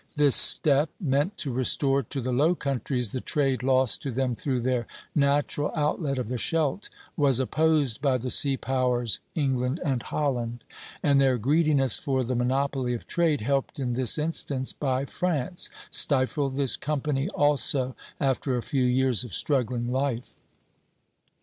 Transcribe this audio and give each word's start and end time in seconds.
This 0.15 0.35
step, 0.35 0.89
meant 0.99 1.37
to 1.37 1.51
restore 1.53 2.01
to 2.01 2.21
the 2.21 2.31
Low 2.31 2.55
Countries 2.55 3.09
the 3.09 3.21
trade 3.21 3.61
lost 3.61 4.01
to 4.01 4.09
them 4.09 4.33
through 4.33 4.61
their 4.61 4.87
natural 5.13 5.71
outlet 5.75 6.17
of 6.17 6.27
the 6.27 6.39
Scheldt, 6.39 6.89
was 7.15 7.39
opposed 7.39 8.01
by 8.01 8.17
the 8.17 8.31
sea 8.31 8.57
powers 8.57 9.19
England 9.35 9.79
and 9.85 10.01
Holland; 10.01 10.63
and 11.03 11.21
their 11.21 11.37
greediness 11.37 11.99
for 11.99 12.23
the 12.23 12.33
monopoly 12.33 12.95
of 12.95 13.05
trade, 13.05 13.41
helped 13.41 13.79
in 13.79 13.93
this 13.93 14.17
instance 14.17 14.73
by 14.73 15.05
France, 15.05 15.69
stifled 15.91 16.55
this 16.55 16.77
company 16.77 17.29
also 17.35 17.95
after 18.19 18.57
a 18.57 18.63
few 18.63 18.85
years 18.85 19.23
of 19.23 19.35
struggling 19.35 19.87
life. 19.91 20.33